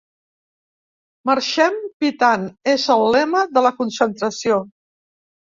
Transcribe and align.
Marxem 1.29 1.77
pitant 2.05 2.47
és 2.75 2.87
el 2.95 3.05
lema 3.17 3.45
de 3.59 3.65
la 3.69 3.75
concentració. 3.83 4.61